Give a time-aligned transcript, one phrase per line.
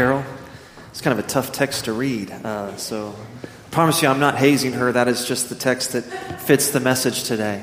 [0.00, 0.24] Carol.
[0.88, 2.30] It's kind of a tough text to read.
[2.30, 4.92] Uh, so I promise you, I'm not hazing her.
[4.92, 6.04] That is just the text that
[6.40, 7.62] fits the message today.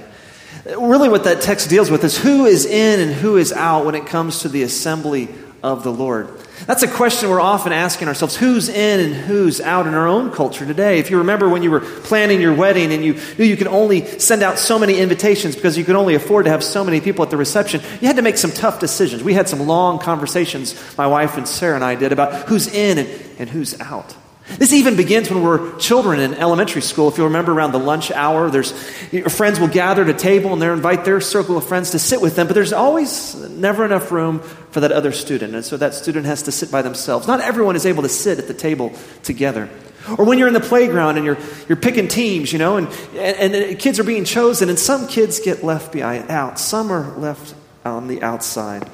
[0.64, 3.96] Really, what that text deals with is who is in and who is out when
[3.96, 5.30] it comes to the assembly
[5.64, 6.30] of the Lord.
[6.66, 10.32] That's a question we're often asking ourselves who's in and who's out in our own
[10.32, 11.00] culture today?
[11.00, 14.06] If you remember when you were planning your wedding and you knew you could only
[14.20, 17.24] send out so many invitations because you could only afford to have so many people
[17.24, 19.24] at the reception, you had to make some tough decisions.
[19.24, 22.98] We had some long conversations, my wife and Sarah and I did, about who's in
[22.98, 24.16] and, and who's out.
[24.48, 27.10] This even begins when we're children in elementary school.
[27.10, 28.74] If you remember around the lunch hour, there's
[29.12, 32.00] your friends will gather at a table and they invite their circle of friends to
[32.00, 34.40] sit with them, but there's always never enough room
[34.72, 35.54] for that other student.
[35.54, 37.28] And so that student has to sit by themselves.
[37.28, 39.70] Not everyone is able to sit at the table together.
[40.18, 41.38] Or when you're in the playground and you're,
[41.68, 45.42] you're picking teams, you know, and, and, and kids are being chosen, and some kids
[45.42, 47.54] get left behind, out, some are left
[47.84, 48.90] on the outside.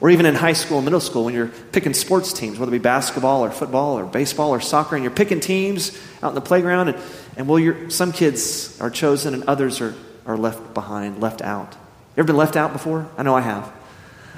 [0.00, 2.82] Or even in high school, middle school, when you're picking sports teams, whether it be
[2.82, 6.88] basketball or football or baseball or soccer, and you're picking teams out in the playground,
[6.88, 6.98] and,
[7.36, 11.72] and well, some kids are chosen and others are, are left behind, left out.
[11.72, 13.08] You ever been left out before?
[13.18, 13.70] I know I have.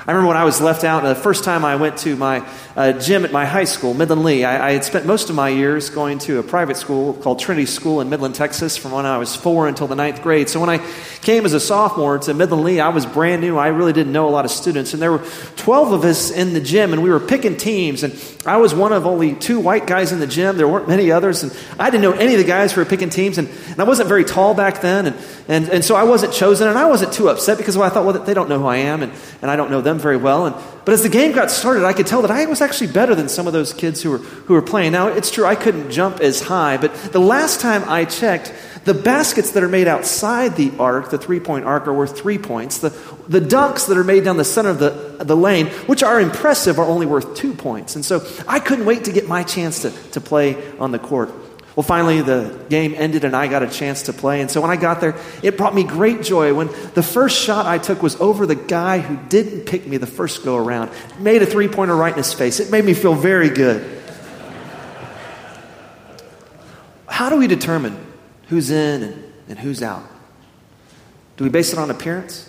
[0.05, 2.91] I remember when I was left out, the first time I went to my uh,
[2.91, 5.91] gym at my high school, Midland Lee, I, I, had spent most of my years
[5.91, 9.37] going to a private school called Trinity School in Midland, Texas, from when I was
[9.37, 10.49] four until the ninth grade.
[10.49, 10.85] So when I
[11.21, 13.57] came as a sophomore to Midland Lee, I was brand new.
[13.57, 14.93] I really didn't know a lot of students.
[14.93, 18.03] And there were 12 of us in the gym, and we were picking teams.
[18.03, 20.57] And I was one of only two white guys in the gym.
[20.57, 21.45] There weren't many others.
[21.45, 23.39] And I didn't know any of the guys who were picking teams.
[23.39, 25.07] And, and I wasn't very tall back then.
[25.07, 26.67] And, and, and so I wasn't chosen.
[26.67, 28.79] And I wasn't too upset because well, I thought, well, they don't know who I
[28.79, 30.47] am, and, and I don't know them very well.
[30.47, 33.15] And but as the game got started, I could tell that I was actually better
[33.15, 34.93] than some of those kids who were, who were playing.
[34.93, 38.53] Now, it's true, I couldn't jump as high, but the last time I checked,
[38.85, 42.39] the baskets that are made outside the arc, the three point arc, are worth three
[42.39, 42.79] points.
[42.79, 42.91] The,
[43.29, 46.81] the dunks that are made down the center of the, the lane, which are impressive,
[46.81, 47.95] are only worth two points.
[47.95, 51.31] And so I couldn't wait to get my chance to, to play on the court.
[51.75, 54.43] Well, finally, the game ended and I got a chance to play.
[54.43, 57.65] And so when I got there, it brought me great joy when the first shot
[57.65, 60.91] I took was over the guy who didn't pick me the first go around.
[61.19, 62.61] Made a three pointer right in his face.
[62.61, 64.01] It made me feel very good.
[67.07, 67.97] How do we determine
[68.49, 70.05] who's in and, and who's out?
[71.39, 72.49] Do we base it on appearance?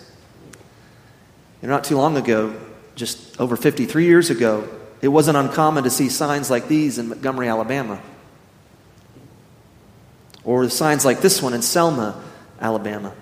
[1.62, 2.54] You know, not too long ago,
[2.94, 4.68] just over 53 years ago,
[5.00, 8.02] it wasn't uncommon to see signs like these in Montgomery, Alabama.
[10.44, 12.22] Or signs like this one in Selma,
[12.60, 13.14] Alabama.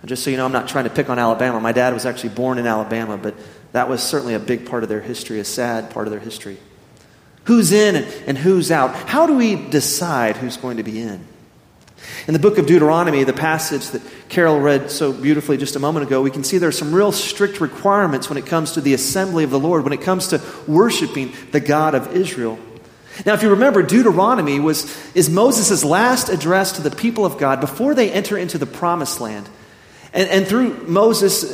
[0.00, 1.60] And just so you know, I'm not trying to pick on Alabama.
[1.60, 3.34] My dad was actually born in Alabama, but
[3.72, 6.58] that was certainly a big part of their history, a sad part of their history.
[7.44, 8.94] Who's in and, and who's out?
[8.94, 11.26] How do we decide who's going to be in?
[12.26, 16.06] In the book of Deuteronomy, the passage that Carol read so beautifully just a moment
[16.06, 18.94] ago, we can see there are some real strict requirements when it comes to the
[18.94, 22.58] assembly of the Lord, when it comes to worshiping the God of Israel.
[23.24, 24.84] Now, if you remember, Deuteronomy was,
[25.14, 29.20] is Moses' last address to the people of God before they enter into the promised
[29.20, 29.48] land.
[30.12, 31.44] And, and through Moses,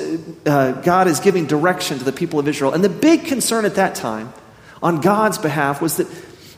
[0.47, 2.73] uh, God is giving direction to the people of Israel.
[2.73, 4.33] And the big concern at that time,
[4.83, 6.06] on God's behalf, was that,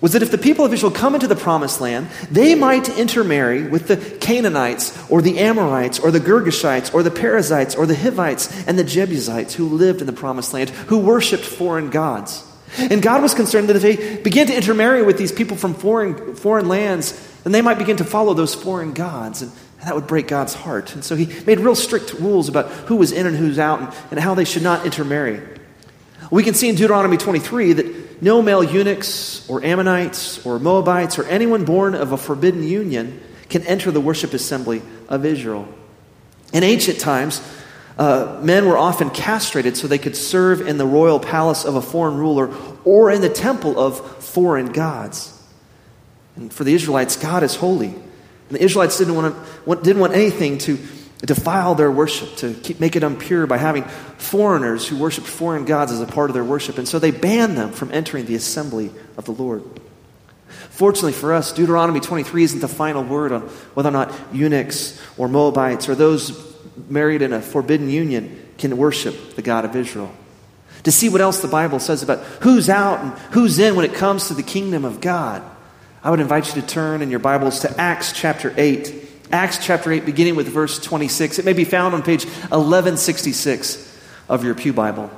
[0.00, 3.66] was that if the people of Israel come into the promised land, they might intermarry
[3.66, 8.66] with the Canaanites, or the Amorites, or the Girgashites, or the Perizzites, or the Hivites,
[8.66, 12.44] and the Jebusites who lived in the promised land, who worshiped foreign gods.
[12.78, 16.34] And God was concerned that if they begin to intermarry with these people from foreign,
[16.34, 17.12] foreign lands,
[17.44, 19.42] then they might begin to follow those foreign gods.
[19.42, 19.52] And
[19.84, 20.94] that would break God's heart.
[20.94, 23.92] And so he made real strict rules about who was in and who's out and,
[24.12, 25.40] and how they should not intermarry.
[26.30, 31.24] We can see in Deuteronomy 23 that no male eunuchs or Ammonites or Moabites or
[31.24, 33.20] anyone born of a forbidden union
[33.50, 35.68] can enter the worship assembly of Israel.
[36.52, 37.42] In ancient times,
[37.98, 41.82] uh, men were often castrated so they could serve in the royal palace of a
[41.82, 42.52] foreign ruler
[42.84, 45.30] or in the temple of foreign gods.
[46.36, 47.88] And for the Israelites, God is holy.
[47.88, 49.34] And the Israelites didn't want,
[49.66, 50.78] to, didn't want anything to
[51.18, 55.92] defile their worship, to keep, make it impure by having foreigners who worshiped foreign gods
[55.92, 56.78] as a part of their worship.
[56.78, 59.62] And so they banned them from entering the assembly of the Lord.
[60.70, 63.42] Fortunately for us, Deuteronomy 23 isn't the final word on
[63.74, 66.53] whether or not eunuchs or Moabites or those
[66.88, 70.12] married in a forbidden union can worship the God of Israel.
[70.84, 73.94] To see what else the Bible says about who's out and who's in when it
[73.94, 75.42] comes to the kingdom of God,
[76.02, 79.02] I would invite you to turn in your Bibles to Acts chapter 8.
[79.32, 81.38] Acts chapter 8, beginning with verse 26.
[81.38, 83.98] It may be found on page 1166
[84.28, 85.10] of your Pew Bible.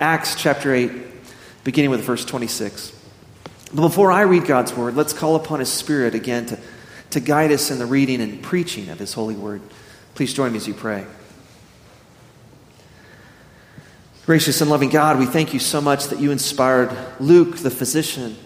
[0.00, 0.92] Acts chapter 8,
[1.64, 2.92] beginning with verse 26.
[3.74, 6.58] But before I read God's word, let's call upon His Spirit again to,
[7.10, 9.60] to guide us in the reading and preaching of His holy word.
[10.18, 11.06] Please join me as you pray.
[14.26, 18.36] Gracious and loving God, we thank you so much that you inspired Luke, the physician,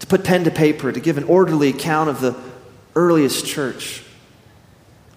[0.00, 2.36] to put pen to paper, to give an orderly account of the
[2.94, 4.04] earliest church.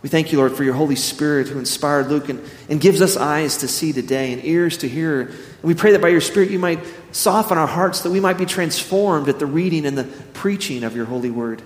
[0.02, 3.18] We thank you, Lord, for your Holy Spirit who inspired Luke and, and gives us
[3.18, 5.24] eyes to see today and ears to hear.
[5.24, 6.80] And we pray that by your Spirit you might
[7.12, 10.96] soften our hearts, that we might be transformed at the reading and the preaching of
[10.96, 11.62] your holy word.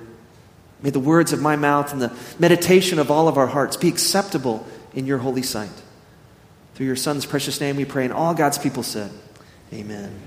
[0.82, 3.90] May the words of my mouth and the meditation of all of our hearts be
[3.90, 5.70] acceptable in your holy sight.
[6.76, 9.12] Through your Son's precious name we pray, and all God's people said,
[9.74, 10.18] Amen.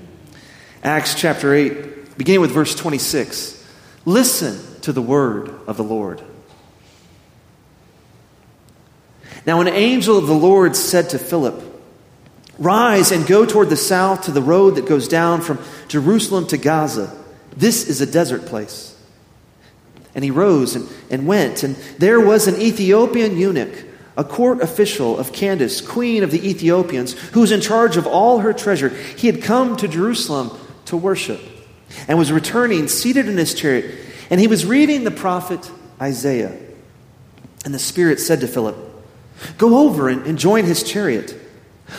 [0.84, 3.66] Acts chapter 8, beginning with verse 26.
[4.04, 6.22] Listen to the word of the Lord.
[9.46, 11.62] Now, an angel of the Lord said to Philip,
[12.58, 15.58] Rise and go toward the south to the road that goes down from
[15.88, 17.16] Jerusalem to Gaza.
[17.56, 18.91] This is a desert place.
[20.14, 23.86] And he rose and, and went, and there was an Ethiopian eunuch
[24.16, 28.40] a court official of Candace, queen of the Ethiopians, who was in charge of all
[28.40, 28.90] her treasure.
[28.90, 30.50] He had come to Jerusalem
[30.86, 31.40] to worship
[32.08, 33.98] and was returning seated in his chariot.
[34.30, 35.70] And he was reading the prophet
[36.00, 36.56] Isaiah.
[37.64, 38.76] And the Spirit said to Philip,
[39.56, 41.34] Go over and, and join his chariot.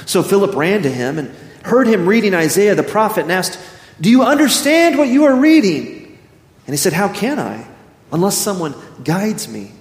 [0.05, 1.33] So Philip ran to him and
[1.63, 3.59] heard him reading Isaiah the prophet and asked,
[3.99, 6.17] Do you understand what you are reading?
[6.65, 7.67] And he said, How can I,
[8.13, 8.73] unless someone
[9.03, 9.73] guides me?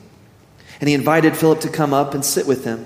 [0.82, 2.84] and he invited Philip to come up and sit with him.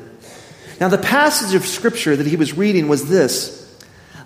[0.79, 3.75] Now, the passage of scripture that he was reading was this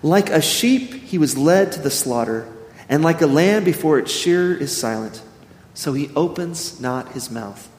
[0.03, 2.53] Like a sheep, he was led to the slaughter,
[2.89, 5.23] and like a lamb before its shearer is silent,
[5.73, 7.71] so he opens not his mouth.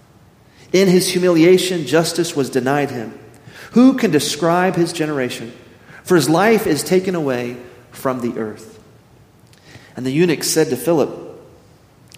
[0.72, 3.20] In his humiliation, justice was denied him.
[3.72, 5.52] Who can describe his generation?
[6.04, 7.58] For his life is taken away
[7.92, 8.82] from the earth.
[9.98, 11.31] And the eunuch said to Philip,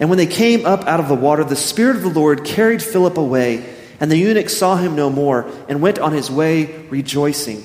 [0.00, 2.82] And when they came up out of the water, the Spirit of the Lord carried
[2.82, 7.64] Philip away, and the eunuch saw him no more and went on his way rejoicing.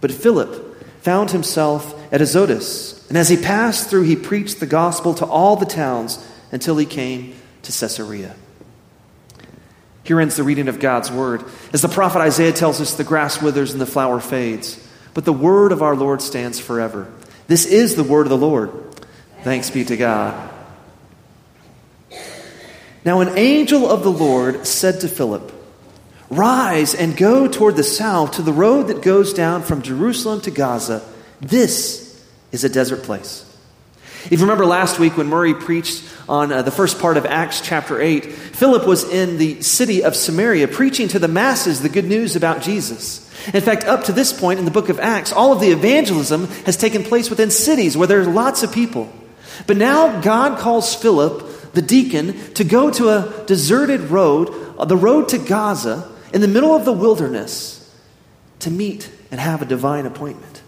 [0.00, 5.14] But Philip found himself at Azotus, and as he passed through, he preached the gospel
[5.14, 8.34] to all the towns until he came to Caesarea.
[10.02, 11.44] Here ends the reading of God's word.
[11.72, 14.84] As the prophet Isaiah tells us, the grass withers and the flower fades,
[15.14, 17.12] but the word of our Lord stands forever.
[17.48, 18.70] This is the word of the Lord.
[19.42, 20.55] Thanks be to God.
[23.06, 25.52] Now, an angel of the Lord said to Philip,
[26.28, 30.50] Rise and go toward the south to the road that goes down from Jerusalem to
[30.50, 31.08] Gaza.
[31.40, 32.20] This
[32.50, 33.44] is a desert place.
[34.24, 37.60] If you remember last week when Murray preached on uh, the first part of Acts
[37.60, 42.06] chapter 8, Philip was in the city of Samaria preaching to the masses the good
[42.06, 43.22] news about Jesus.
[43.54, 46.48] In fact, up to this point in the book of Acts, all of the evangelism
[46.64, 49.12] has taken place within cities where there are lots of people.
[49.68, 51.45] But now God calls Philip
[51.76, 56.48] the deacon, to go to a deserted road, uh, the road to Gaza, in the
[56.48, 57.94] middle of the wilderness,
[58.60, 60.62] to meet and have a divine appointment.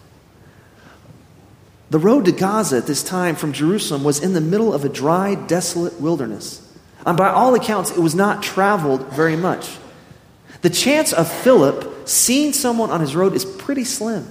[1.91, 4.91] The road to Gaza at this time from Jerusalem was in the middle of a
[4.91, 6.63] dry, desolate wilderness.
[7.07, 9.79] And by all accounts, it was not traveled very much.
[10.61, 14.31] The chance of Philip seeing someone on his road is pretty slim.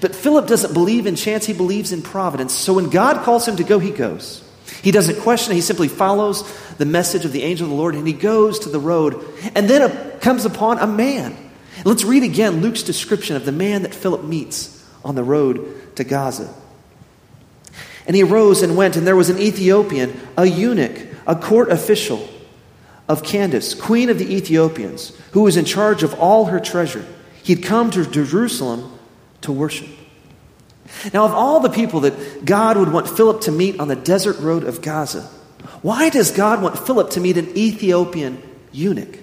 [0.00, 2.52] But Philip doesn't believe in chance, he believes in providence.
[2.52, 4.43] So when God calls him to go, he goes.
[4.82, 5.56] He doesn't question it.
[5.56, 6.42] He simply follows
[6.76, 9.68] the message of the angel of the Lord and he goes to the road and
[9.68, 11.36] then comes upon a man.
[11.84, 16.04] Let's read again Luke's description of the man that Philip meets on the road to
[16.04, 16.52] Gaza.
[18.06, 22.28] And he arose and went, and there was an Ethiopian, a eunuch, a court official
[23.08, 27.04] of Candace, queen of the Ethiopians, who was in charge of all her treasure.
[27.42, 28.98] He'd come to Jerusalem
[29.42, 29.88] to worship.
[31.12, 34.38] Now, of all the people that God would want Philip to meet on the desert
[34.38, 35.22] road of Gaza,
[35.82, 39.18] why does God want Philip to meet an Ethiopian eunuch?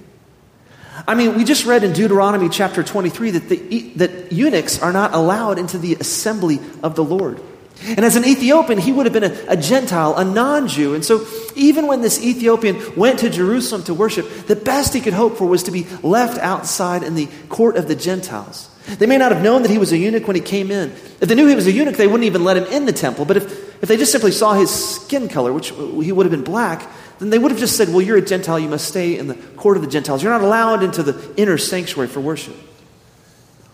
[1.07, 5.13] I mean, we just read in Deuteronomy chapter 23 that, the, that eunuchs are not
[5.13, 7.41] allowed into the assembly of the Lord.
[7.83, 10.93] And as an Ethiopian, he would have been a, a Gentile, a non Jew.
[10.93, 11.25] And so,
[11.55, 15.47] even when this Ethiopian went to Jerusalem to worship, the best he could hope for
[15.47, 18.69] was to be left outside in the court of the Gentiles.
[18.85, 20.89] They may not have known that he was a eunuch when he came in.
[20.89, 23.25] If they knew he was a eunuch, they wouldn't even let him in the temple.
[23.25, 26.43] But if, if they just simply saw his skin color, which he would have been
[26.43, 29.27] black, then they would have just said, Well, you're a Gentile, you must stay in
[29.27, 30.23] the court of the Gentiles.
[30.23, 32.55] You're not allowed into the inner sanctuary for worship.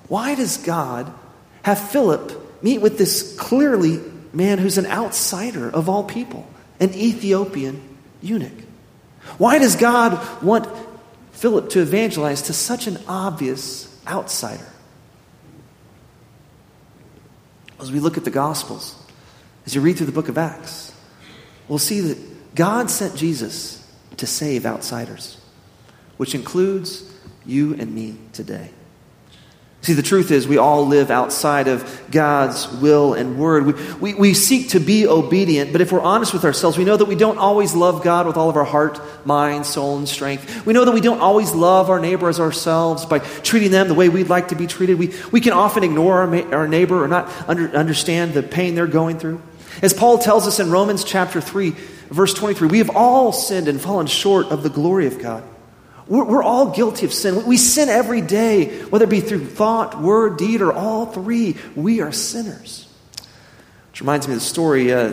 [0.09, 1.11] Why does God
[1.63, 4.01] have Philip meet with this clearly
[4.33, 6.45] man who's an outsider of all people,
[6.79, 7.81] an Ethiopian
[8.21, 8.63] eunuch?
[9.37, 10.67] Why does God want
[11.31, 14.67] Philip to evangelize to such an obvious outsider?
[17.79, 18.95] As we look at the Gospels,
[19.65, 20.93] as you read through the book of Acts,
[21.67, 25.37] we'll see that God sent Jesus to save outsiders,
[26.17, 27.11] which includes
[27.45, 28.71] you and me today.
[29.81, 33.65] See, the truth is, we all live outside of God's will and word.
[33.65, 36.97] We, we, we, seek to be obedient, but if we're honest with ourselves, we know
[36.97, 40.65] that we don't always love God with all of our heart, mind, soul, and strength.
[40.65, 43.93] We know that we don't always love our neighbor as ourselves by treating them the
[43.93, 44.99] way we'd like to be treated.
[44.99, 48.87] We, we can often ignore our, our neighbor or not under, understand the pain they're
[48.87, 49.41] going through.
[49.81, 51.69] As Paul tells us in Romans chapter 3,
[52.09, 55.43] verse 23, we have all sinned and fallen short of the glory of God.
[56.07, 57.45] We're, we're, all guilty of sin.
[57.45, 61.55] We sin every day, whether it be through thought, word, deed, or all three.
[61.75, 62.87] We are sinners.
[63.91, 65.11] Which reminds me of the story uh,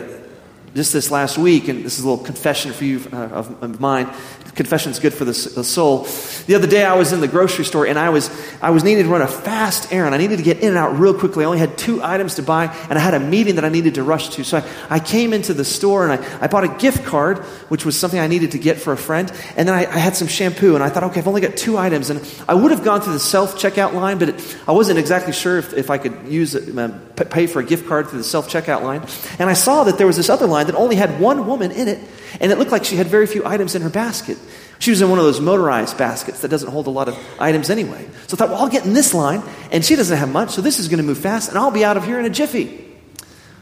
[0.75, 3.79] just this last week, and this is a little confession for you uh, of, of
[3.79, 4.13] mine
[4.55, 6.07] confession is good for the, the, soul.
[6.47, 8.29] The other day I was in the grocery store and I was,
[8.61, 10.15] I was needing to run a fast errand.
[10.15, 11.43] I needed to get in and out real quickly.
[11.43, 13.95] I only had two items to buy and I had a meeting that I needed
[13.95, 14.43] to rush to.
[14.43, 17.39] So I, I came into the store and I, I bought a gift card,
[17.69, 19.31] which was something I needed to get for a friend.
[19.57, 21.77] And then I, I had some shampoo and I thought, okay, I've only got two
[21.77, 22.09] items.
[22.09, 25.33] And I would have gone through the self checkout line, but it, I wasn't exactly
[25.33, 26.89] sure if, if I could use it, uh,
[27.25, 29.05] pay for a gift card through the self checkout line.
[29.37, 31.87] And I saw that there was this other line that only had one woman in
[31.87, 31.99] it
[32.39, 34.37] and it looked like she had very few items in her basket.
[34.79, 37.69] She was in one of those motorized baskets that doesn't hold a lot of items
[37.69, 38.05] anyway.
[38.27, 39.41] So I thought, well, I'll get in this line,
[39.71, 41.85] and she doesn't have much, so this is going to move fast, and I'll be
[41.85, 42.85] out of here in a jiffy.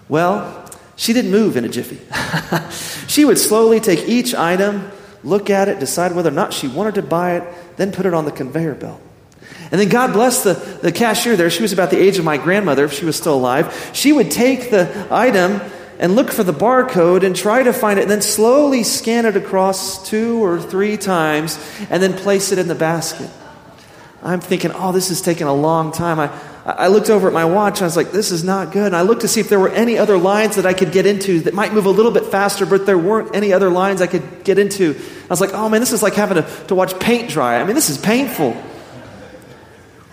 [0.09, 1.99] Well, she didn't move in a jiffy.
[3.07, 4.91] she would slowly take each item,
[5.23, 8.13] look at it, decide whether or not she wanted to buy it, then put it
[8.13, 9.01] on the conveyor belt.
[9.71, 11.49] And then God bless the, the cashier there.
[11.49, 13.91] She was about the age of my grandmother if she was still alive.
[13.93, 15.61] She would take the item
[16.03, 19.37] and look for the barcode and try to find it, and then slowly scan it
[19.37, 21.57] across two or three times
[21.89, 23.29] and then place it in the basket.
[24.21, 26.19] I'm thinking, oh, this is taking a long time.
[26.19, 26.29] I,
[26.65, 28.87] I looked over at my watch and I was like, this is not good.
[28.87, 31.05] And I looked to see if there were any other lines that I could get
[31.05, 34.07] into that might move a little bit faster, but there weren't any other lines I
[34.07, 34.99] could get into.
[35.23, 37.61] I was like, oh man, this is like having to, to watch paint dry.
[37.61, 38.61] I mean, this is painful.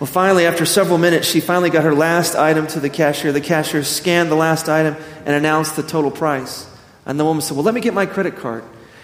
[0.01, 3.31] Well, finally, after several minutes, she finally got her last item to the cashier.
[3.31, 4.95] The cashier scanned the last item
[5.27, 6.67] and announced the total price.
[7.05, 8.63] And the woman said, Well, let me get my credit card.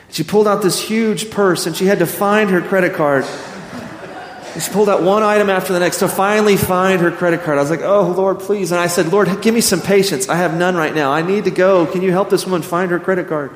[0.09, 3.25] She pulled out this huge purse and she had to find her credit card.
[4.59, 7.59] she pulled out one item after the next to finally find her credit card.
[7.59, 8.71] I was like, Oh, Lord, please.
[8.71, 10.27] And I said, Lord, give me some patience.
[10.27, 11.11] I have none right now.
[11.11, 11.85] I need to go.
[11.85, 13.51] Can you help this woman find her credit card?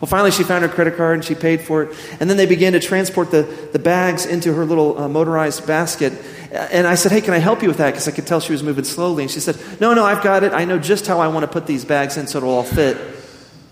[0.00, 1.96] Well, finally, she found her credit card and she paid for it.
[2.20, 6.12] And then they began to transport the, the bags into her little uh, motorized basket.
[6.52, 7.90] And I said, Hey, can I help you with that?
[7.90, 9.24] Because I could tell she was moving slowly.
[9.24, 10.52] And she said, No, no, I've got it.
[10.52, 12.96] I know just how I want to put these bags in so it'll all fit.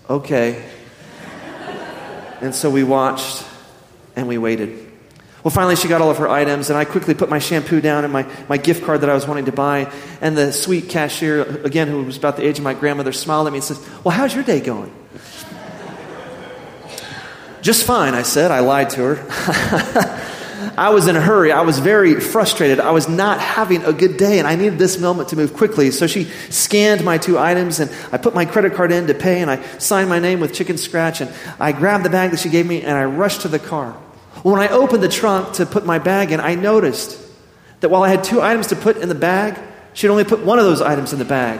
[0.09, 0.63] Okay.
[2.41, 3.45] and so we watched
[4.15, 4.85] and we waited.
[5.43, 8.03] Well, finally, she got all of her items, and I quickly put my shampoo down
[8.03, 9.91] and my, my gift card that I was wanting to buy.
[10.19, 13.53] And the sweet cashier, again, who was about the age of my grandmother, smiled at
[13.53, 14.91] me and said, Well, how's your day going?
[17.61, 18.49] Just fine, I said.
[18.49, 20.31] I lied to her.
[20.77, 21.51] I was in a hurry.
[21.51, 22.79] I was very frustrated.
[22.79, 25.91] I was not having a good day, and I needed this moment to move quickly.
[25.91, 29.41] So she scanned my two items, and I put my credit card in to pay,
[29.41, 32.49] and I signed my name with Chicken Scratch, and I grabbed the bag that she
[32.49, 33.91] gave me, and I rushed to the car.
[34.43, 37.19] When I opened the trunk to put my bag in, I noticed
[37.79, 39.57] that while I had two items to put in the bag,
[39.93, 41.59] she'd only put one of those items in the bag.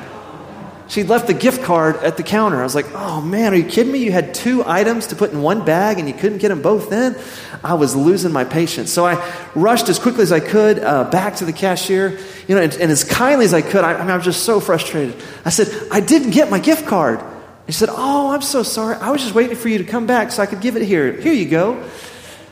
[0.88, 2.60] She'd left the gift card at the counter.
[2.60, 4.04] I was like, oh man, are you kidding me?
[4.04, 6.92] You had two items to put in one bag and you couldn't get them both
[6.92, 7.16] in?
[7.64, 8.92] I was losing my patience.
[8.92, 9.16] So I
[9.56, 12.92] rushed as quickly as I could uh, back to the cashier, you know, and, and
[12.92, 13.84] as kindly as I could.
[13.84, 15.16] I, I, mean, I was just so frustrated.
[15.44, 17.20] I said, I didn't get my gift card.
[17.66, 18.96] She said, oh, I'm so sorry.
[18.98, 21.14] I was just waiting for you to come back so I could give it here.
[21.14, 21.84] Here you go.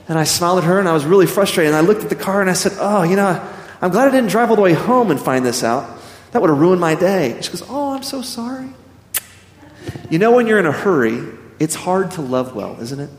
[0.08, 1.74] And I smiled at her and I was really frustrated.
[1.74, 3.48] And I looked at the car and I said, oh, you know,
[3.80, 6.00] I'm glad I didn't drive all the way home and find this out.
[6.34, 7.38] That would have ruined my day.
[7.42, 8.70] She goes, Oh, I'm so sorry.
[10.10, 11.22] You know, when you're in a hurry,
[11.60, 13.10] it's hard to love well, isn't it?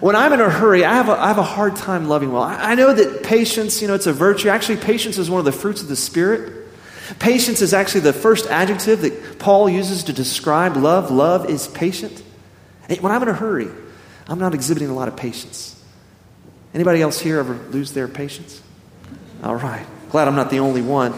[0.00, 2.42] When I'm in a hurry, I have a, I have a hard time loving well.
[2.42, 4.48] I, I know that patience, you know, it's a virtue.
[4.48, 6.68] Actually, patience is one of the fruits of the Spirit.
[7.18, 11.10] Patience is actually the first adjective that Paul uses to describe love.
[11.10, 12.22] Love is patient.
[13.00, 13.68] When I'm in a hurry,
[14.28, 15.80] I'm not exhibiting a lot of patience.
[16.72, 18.62] Anybody else here ever lose their patience?
[19.42, 19.86] All right.
[20.10, 21.14] Glad I'm not the only one.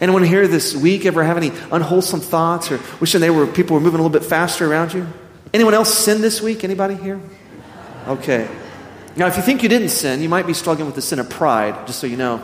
[0.00, 3.80] Anyone here this week ever have any unwholesome thoughts or wishing they were people were
[3.80, 5.06] moving a little bit faster around you?
[5.52, 6.64] Anyone else sin this week?
[6.64, 7.20] Anybody here?
[8.06, 8.48] Okay.
[9.16, 11.28] Now, if you think you didn't sin, you might be struggling with the sin of
[11.28, 12.42] pride, just so you know.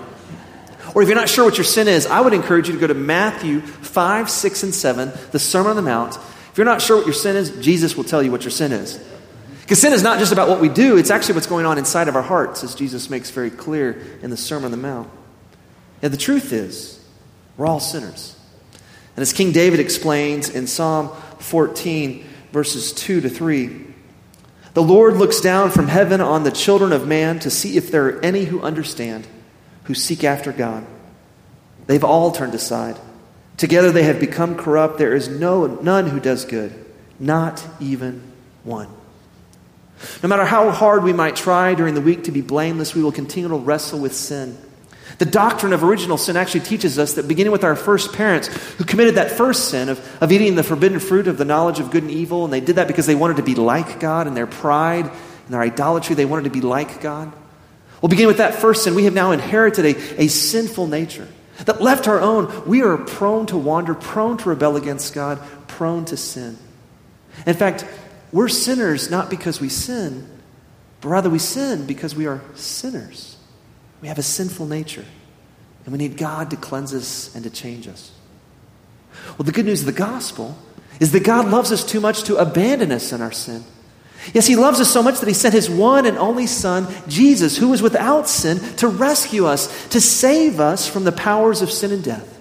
[0.95, 2.87] Or if you're not sure what your sin is, I would encourage you to go
[2.87, 6.17] to Matthew 5, 6, and 7, the Sermon on the Mount.
[6.17, 8.73] If you're not sure what your sin is, Jesus will tell you what your sin
[8.73, 9.03] is.
[9.63, 12.09] Because sin is not just about what we do, it's actually what's going on inside
[12.09, 15.11] of our hearts, as Jesus makes very clear in the Sermon on the Mount.
[16.03, 16.96] And the truth is,
[17.57, 18.37] we're all sinners.
[19.17, 21.09] And as King David explains in Psalm
[21.39, 23.85] 14, verses 2 to 3,
[24.75, 28.09] the Lord looks down from heaven on the children of man to see if there
[28.09, 29.27] are any who understand,
[29.85, 30.87] who seek after God.
[31.87, 32.99] They've all turned aside.
[33.57, 34.99] Together they have become corrupt.
[34.99, 36.75] There is no, none who does good,
[37.19, 38.23] not even
[38.65, 38.89] one.
[40.23, 43.13] No matter how hard we might try during the week to be blameless, we will
[43.13, 44.59] continue to wrestle with sin.
[45.19, 48.85] The doctrine of original sin actually teaches us that beginning with our first parents who
[48.85, 52.03] committed that first sin of, of eating the forbidden fruit of the knowledge of good
[52.03, 54.47] and evil, and they did that because they wanted to be like God in their
[54.47, 57.33] pride and their idolatry, they wanted to be like God.
[58.03, 61.29] Well, beginning with that first sin, we have now inherited a, a sinful nature
[61.65, 66.05] that left our own, we are prone to wander, prone to rebel against God, prone
[66.07, 66.59] to sin.
[67.47, 67.87] In fact,
[68.33, 70.29] we're sinners not because we sin,
[71.01, 73.36] but rather we sin because we are sinners.
[74.00, 75.05] We have a sinful nature,
[75.85, 78.12] and we need God to cleanse us and to change us.
[79.38, 80.57] Well, the good news of the gospel
[81.00, 83.65] is that God loves us too much to abandon us in our sin.
[84.35, 87.57] Yes, He loves us so much that He sent His one and only Son, Jesus,
[87.57, 91.93] who was without sin, to rescue us, to save us from the powers of sin
[91.93, 92.33] and death.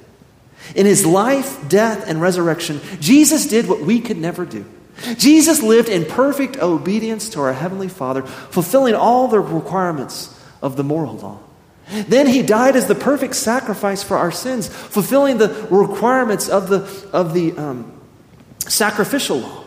[0.75, 4.65] In His life, death, and resurrection, Jesus did what we could never do.
[5.17, 10.34] Jesus lived in perfect obedience to our Heavenly Father, fulfilling all the requirements
[10.65, 11.39] of the moral law.
[12.07, 17.09] Then he died as the perfect sacrifice for our sins, fulfilling the requirements of the,
[17.13, 18.01] of the um,
[18.67, 19.63] sacrificial law.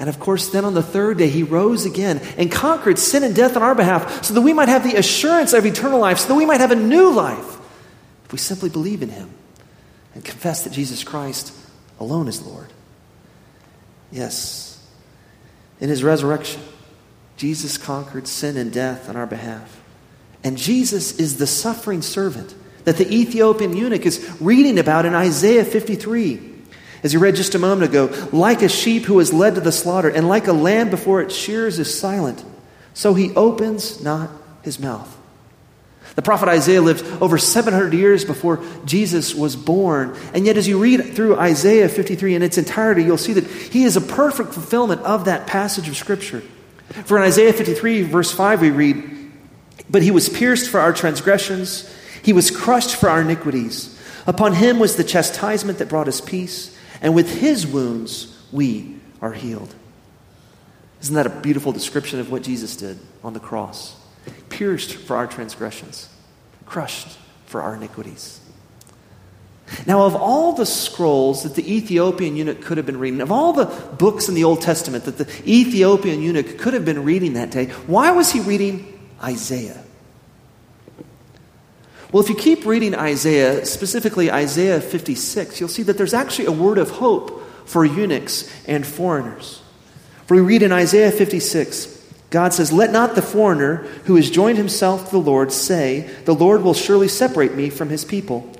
[0.00, 3.34] And of course, then on the third day, he rose again and conquered sin and
[3.34, 6.28] death on our behalf so that we might have the assurance of eternal life, so
[6.28, 7.58] that we might have a new life
[8.24, 9.30] if we simply believe in him
[10.14, 11.52] and confess that Jesus Christ
[12.00, 12.72] alone is Lord.
[14.10, 14.84] Yes,
[15.80, 16.62] in his resurrection,
[17.36, 19.77] Jesus conquered sin and death on our behalf.
[20.44, 25.64] And Jesus is the suffering servant that the Ethiopian eunuch is reading about in Isaiah
[25.64, 26.54] 53.
[27.02, 29.72] As you read just a moment ago, like a sheep who is led to the
[29.72, 32.44] slaughter, and like a lamb before its shears is silent,
[32.94, 34.30] so he opens not
[34.62, 35.14] his mouth.
[36.14, 40.16] The prophet Isaiah lived over 700 years before Jesus was born.
[40.34, 43.84] And yet, as you read through Isaiah 53 in its entirety, you'll see that he
[43.84, 46.42] is a perfect fulfillment of that passage of Scripture.
[47.04, 49.17] For in Isaiah 53, verse 5, we read,
[49.90, 53.98] but he was pierced for our transgressions, he was crushed for our iniquities.
[54.26, 59.32] Upon him was the chastisement that brought us peace, and with his wounds we are
[59.32, 59.74] healed.
[61.00, 63.96] Isn't that a beautiful description of what Jesus did on the cross?
[64.48, 66.08] Pierced for our transgressions,
[66.66, 68.40] crushed for our iniquities.
[69.86, 73.52] Now, of all the scrolls that the Ethiopian eunuch could have been reading, of all
[73.52, 77.50] the books in the Old Testament that the Ethiopian eunuch could have been reading that
[77.50, 79.84] day, why was he reading Isaiah.
[82.10, 86.52] Well, if you keep reading Isaiah, specifically Isaiah 56, you'll see that there's actually a
[86.52, 89.62] word of hope for eunuchs and foreigners.
[90.26, 91.98] For we read in Isaiah 56,
[92.30, 96.34] God says, Let not the foreigner who has joined himself to the Lord say, The
[96.34, 98.50] Lord will surely separate me from his people.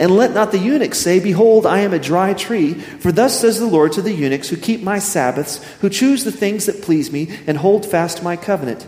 [0.00, 2.74] And let not the eunuch say, Behold, I am a dry tree.
[2.74, 6.32] For thus says the Lord to the eunuchs who keep my Sabbaths, who choose the
[6.32, 8.86] things that please me, and hold fast my covenant.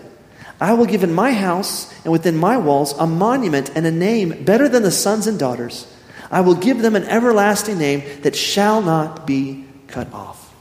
[0.60, 4.44] I will give in my house and within my walls a monument and a name
[4.44, 5.86] better than the sons and daughters.
[6.30, 10.54] I will give them an everlasting name that shall not be cut off.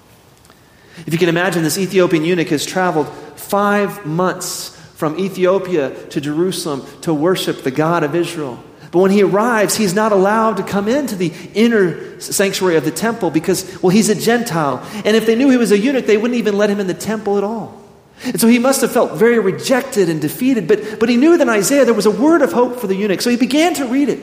[1.05, 6.83] If you can imagine, this Ethiopian eunuch has traveled five months from Ethiopia to Jerusalem
[7.01, 8.63] to worship the God of Israel.
[8.91, 12.91] But when he arrives, he's not allowed to come into the inner sanctuary of the
[12.91, 14.83] temple because, well, he's a Gentile.
[15.05, 16.93] And if they knew he was a eunuch, they wouldn't even let him in the
[16.93, 17.83] temple at all.
[18.23, 21.43] And so he must have felt very rejected and defeated, but, but he knew that
[21.43, 23.21] in Isaiah there was a word of hope for the eunuch.
[23.21, 24.19] So he began to read it.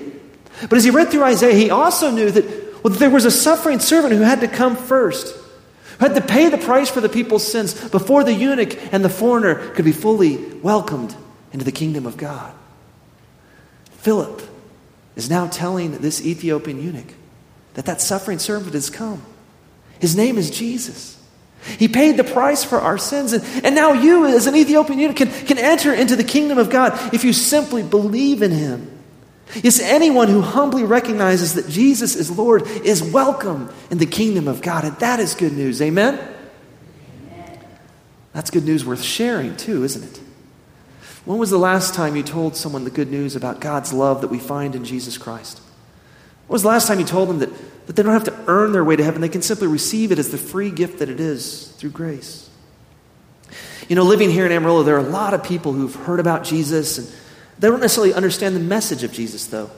[0.69, 2.45] But as he read through Isaiah, he also knew that,
[2.83, 5.35] well, that there was a suffering servant who had to come first,
[5.99, 9.09] who had to pay the price for the people's sins before the eunuch and the
[9.09, 11.15] foreigner could be fully welcomed
[11.53, 12.53] into the kingdom of God.
[13.99, 14.43] Philip
[15.17, 17.15] is now telling this Ethiopian eunuch
[17.75, 19.23] that that suffering servant has come.
[20.01, 21.14] His name is Jesus.
[21.79, 23.33] He paid the price for our sins.
[23.33, 26.71] And, and now you, as an Ethiopian eunuch, can, can enter into the kingdom of
[26.71, 28.91] God if you simply believe in him.
[29.63, 34.63] Yes, anyone who humbly recognizes that Jesus is Lord is welcome in the kingdom of
[34.63, 34.85] God.
[34.85, 35.81] And that is good news.
[35.81, 36.19] Amen?
[37.31, 37.61] Amen?
[38.33, 40.21] That's good news worth sharing, too, isn't it?
[41.25, 44.29] When was the last time you told someone the good news about God's love that
[44.29, 45.61] we find in Jesus Christ?
[46.47, 47.51] When was the last time you told them that,
[47.87, 49.21] that they don't have to earn their way to heaven?
[49.21, 52.49] They can simply receive it as the free gift that it is through grace.
[53.89, 56.45] You know, living here in Amarillo, there are a lot of people who've heard about
[56.45, 57.13] Jesus and
[57.59, 59.71] they don't necessarily understand the message of Jesus, though.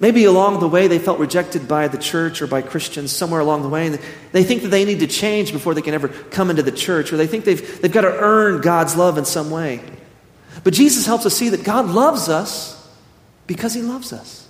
[0.00, 3.62] Maybe along the way they felt rejected by the church or by Christians somewhere along
[3.62, 4.00] the way, and
[4.32, 7.12] they think that they need to change before they can ever come into the church,
[7.12, 9.80] or they think they've, they've got to earn God's love in some way.
[10.64, 12.78] But Jesus helps us see that God loves us
[13.46, 14.41] because he loves us.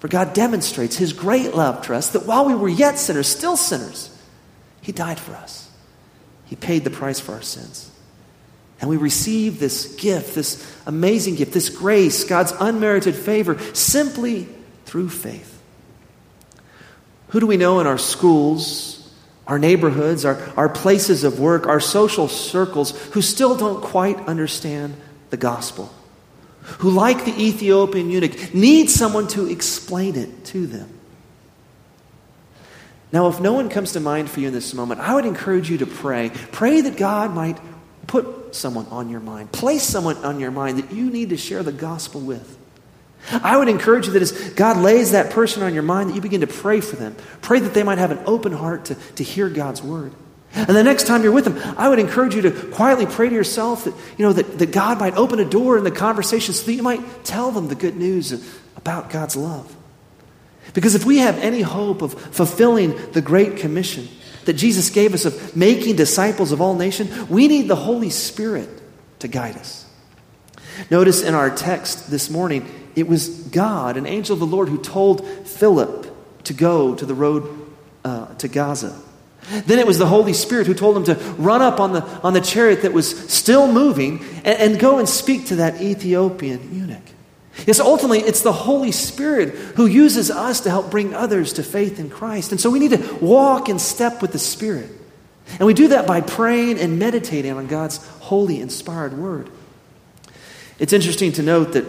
[0.00, 3.56] For God demonstrates his great love to us that while we were yet sinners, still
[3.56, 4.10] sinners,
[4.80, 5.70] he died for us.
[6.46, 7.90] He paid the price for our sins.
[8.80, 14.48] And we receive this gift, this amazing gift, this grace, God's unmerited favor, simply
[14.86, 15.60] through faith.
[17.28, 19.12] Who do we know in our schools,
[19.46, 24.96] our neighborhoods, our, our places of work, our social circles who still don't quite understand
[25.28, 25.92] the gospel?
[26.78, 30.88] Who, like the Ethiopian eunuch, need someone to explain it to them?
[33.12, 35.68] Now, if no one comes to mind for you in this moment, I would encourage
[35.68, 36.30] you to pray.
[36.52, 37.58] Pray that God might
[38.06, 41.62] put someone on your mind, place someone on your mind that you need to share
[41.62, 42.58] the gospel with.
[43.30, 46.20] I would encourage you that as God lays that person on your mind, that you
[46.20, 47.16] begin to pray for them.
[47.42, 50.12] Pray that they might have an open heart to, to hear God's word.
[50.52, 53.34] And the next time you're with them, I would encourage you to quietly pray to
[53.34, 56.66] yourself that, you know, that, that God might open a door in the conversation so
[56.66, 58.32] that you might tell them the good news
[58.76, 59.76] about God's love.
[60.74, 64.08] Because if we have any hope of fulfilling the Great Commission,
[64.44, 68.68] that Jesus gave us of making disciples of all nations, we need the Holy Spirit
[69.20, 69.86] to guide us.
[70.90, 74.78] Notice in our text this morning, it was God, an angel of the Lord, who
[74.78, 77.70] told Philip to go to the road
[78.04, 79.00] uh, to Gaza.
[79.66, 82.34] Then it was the Holy Spirit who told him to run up on the, on
[82.34, 87.02] the chariot that was still moving and, and go and speak to that Ethiopian eunuch.
[87.66, 91.98] Yes, ultimately, it's the Holy Spirit who uses us to help bring others to faith
[91.98, 92.52] in Christ.
[92.52, 94.88] And so we need to walk in step with the Spirit.
[95.58, 99.50] And we do that by praying and meditating on God's holy, inspired word.
[100.78, 101.84] It's interesting to note that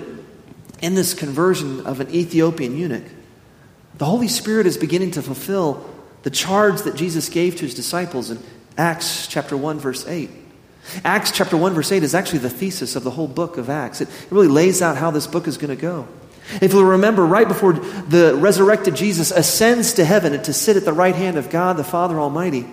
[0.81, 3.03] in this conversion of an Ethiopian eunuch,
[3.97, 5.87] the Holy Spirit is beginning to fulfill
[6.23, 8.39] the charge that Jesus gave to his disciples in
[8.77, 10.29] Acts chapter 1, verse 8.
[11.03, 14.01] Acts chapter 1, verse 8 is actually the thesis of the whole book of Acts.
[14.01, 16.07] It really lays out how this book is going to go.
[16.61, 20.83] If you'll remember, right before the resurrected Jesus ascends to heaven and to sit at
[20.83, 22.65] the right hand of God the Father Almighty,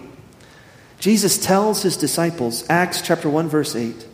[0.98, 4.06] Jesus tells his disciples, Acts chapter 1, verse 8,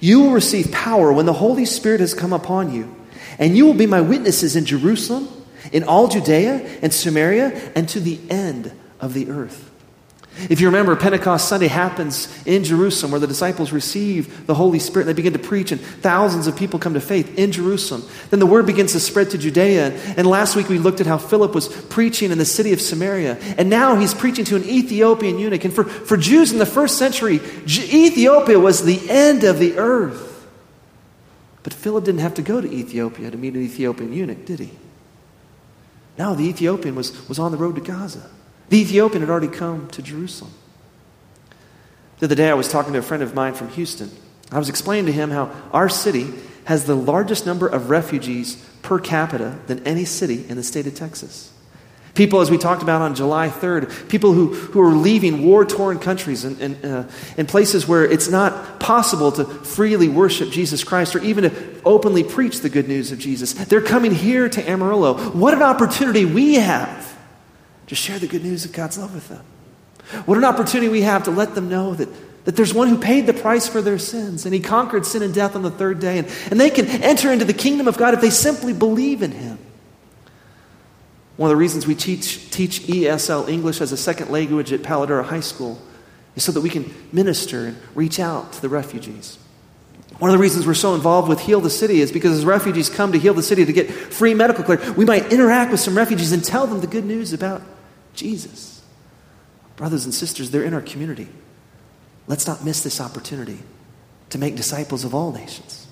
[0.00, 2.94] You will receive power when the Holy Spirit has come upon you,
[3.38, 5.28] and you will be my witnesses in Jerusalem,
[5.72, 9.70] in all Judea and Samaria, and to the end of the earth.
[10.50, 15.04] If you remember, Pentecost Sunday happens in Jerusalem where the disciples receive the Holy Spirit.
[15.04, 18.02] They begin to preach, and thousands of people come to faith in Jerusalem.
[18.30, 19.92] Then the word begins to spread to Judea.
[20.16, 23.36] And last week we looked at how Philip was preaching in the city of Samaria.
[23.56, 25.64] And now he's preaching to an Ethiopian eunuch.
[25.64, 30.48] And for, for Jews in the first century, Ethiopia was the end of the earth.
[31.62, 34.70] But Philip didn't have to go to Ethiopia to meet an Ethiopian eunuch, did he?
[36.16, 38.30] No, the Ethiopian was, was on the road to Gaza.
[38.68, 40.52] The Ethiopian had already come to Jerusalem.
[42.18, 44.10] The other day, I was talking to a friend of mine from Houston.
[44.52, 46.32] I was explaining to him how our city
[46.64, 50.94] has the largest number of refugees per capita than any city in the state of
[50.94, 51.52] Texas.
[52.14, 55.98] People, as we talked about on July 3rd, people who, who are leaving war torn
[55.98, 57.04] countries and, and uh,
[57.36, 61.50] in places where it's not possible to freely worship Jesus Christ or even to
[61.84, 63.52] openly preach the good news of Jesus.
[63.52, 65.14] They're coming here to Amarillo.
[65.30, 67.16] What an opportunity we have
[67.86, 69.44] to share the good news of God's love with them.
[70.26, 72.08] What an opportunity we have to let them know that,
[72.44, 75.32] that there's one who paid the price for their sins and he conquered sin and
[75.32, 76.18] death on the third day.
[76.18, 79.32] And, and they can enter into the kingdom of God if they simply believe in
[79.32, 79.58] him.
[81.36, 85.06] One of the reasons we teach, teach ESL, English as a second language, at Palo
[85.06, 85.80] Duro High School
[86.36, 89.38] is so that we can minister and reach out to the refugees.
[90.18, 92.88] One of the reasons we're so involved with Heal the City is because as refugees
[92.88, 95.96] come to Heal the City to get free medical care, we might interact with some
[95.96, 97.62] refugees and tell them the good news about
[98.14, 98.82] Jesus.
[99.76, 101.28] Brothers and sisters, they're in our community.
[102.28, 103.58] Let's not miss this opportunity
[104.30, 105.86] to make disciples of all nations.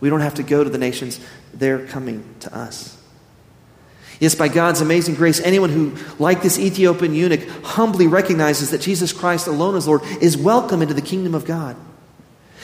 [0.00, 1.18] We don't have to go to the nations,
[1.52, 2.96] they're coming to us.
[4.18, 9.14] Yes, by God's amazing grace, anyone who, like this Ethiopian eunuch, humbly recognizes that Jesus
[9.14, 11.74] Christ alone is Lord is welcome into the kingdom of God.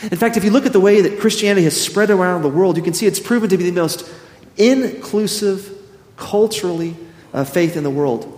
[0.02, 2.76] In fact, if you look at the way that Christianity has spread around the world,
[2.76, 4.10] you can see it's proven to be the most
[4.56, 5.72] inclusive,
[6.16, 6.96] culturally
[7.32, 8.32] uh, faith in the world.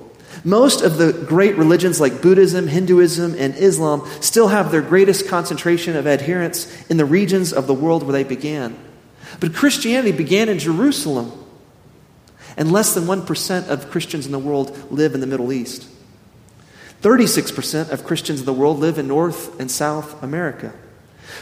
[0.44, 5.97] Most of the great religions like Buddhism, Hinduism, and Islam still have their greatest concentration
[5.97, 8.79] of adherents in the regions of the world where they began.
[9.40, 11.33] But Christianity began in Jerusalem,
[12.57, 15.88] and less than 1% of Christians in the world live in the Middle East.
[17.03, 20.73] 36% of Christians in the world live in North and South America.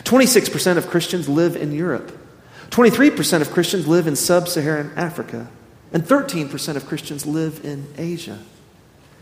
[0.04, 2.16] 26% of Christians live in Europe.
[2.70, 5.48] 23% of Christians live in sub Saharan Africa.
[5.92, 8.38] And 13% of Christians live in Asia.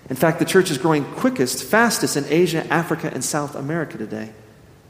[0.09, 4.33] In fact, the church is growing quickest, fastest in Asia, Africa, and South America today.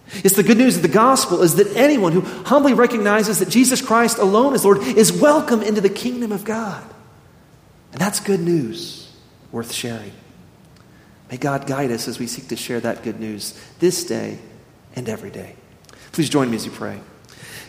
[0.08, 3.80] It's the good news of the gospel is that anyone who humbly recognizes that Jesus
[3.80, 6.84] Christ alone is Lord is welcome into the kingdom of God.
[7.92, 9.10] And that's good news
[9.50, 10.12] worth sharing.
[11.30, 14.38] May God guide us as we seek to share that good news this day
[14.94, 15.56] and every day.
[16.14, 17.00] Please join me as you pray.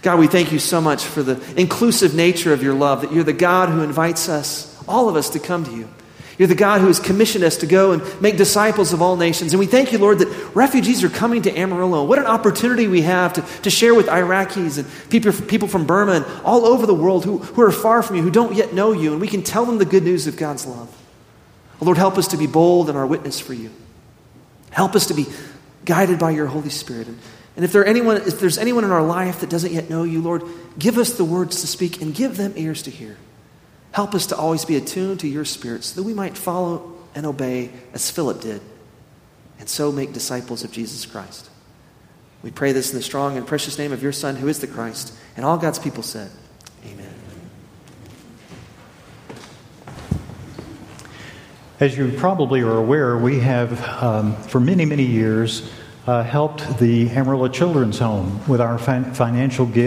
[0.04, 3.24] God, we thank you so much for the inclusive nature of your love, that you're
[3.24, 5.90] the God who invites us, all of us, to come to you.
[6.38, 9.54] You're the God who has commissioned us to go and make disciples of all nations.
[9.54, 12.04] And we thank you, Lord, that refugees are coming to Amarillo.
[12.04, 16.12] What an opportunity we have to, to share with Iraqis and people, people from Burma
[16.12, 18.92] and all over the world who, who are far from you, who don't yet know
[18.92, 19.14] you.
[19.14, 20.96] And we can tell them the good news of God's love.
[21.82, 23.72] Oh, Lord, help us to be bold in our witness for you.
[24.70, 25.26] Help us to be
[25.84, 27.08] guided by your Holy Spirit.
[27.08, 27.18] And,
[27.56, 30.22] and if, there anyone, if there's anyone in our life that doesn't yet know you,
[30.22, 30.44] Lord,
[30.78, 33.18] give us the words to speak and give them ears to hear.
[33.92, 37.26] Help us to always be attuned to your spirit so that we might follow and
[37.26, 38.62] obey as Philip did,
[39.58, 41.50] and so make disciples of Jesus Christ.
[42.44, 44.68] We pray this in the strong and precious name of your Son, who is the
[44.68, 45.14] Christ.
[45.36, 46.30] And all God's people said,
[46.86, 47.12] Amen.
[51.80, 55.68] As you probably are aware, we have, um, for many, many years,
[56.08, 59.84] Uh, helped the Amarillo Children's Home with our fin- financial gift.